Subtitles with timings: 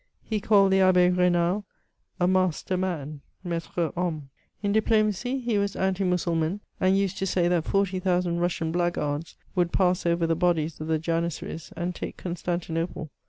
[0.23, 1.63] He called the Abb^ Rayi^al
[2.19, 4.31] a tnaster man (naitre homme).
[4.63, 9.35] In diplomacy, he was Anti Mussulman, and used to say that foity thousand Ruasian blackguards
[9.53, 13.11] would pass over the bodies of the Janissaries, and take Constantinople.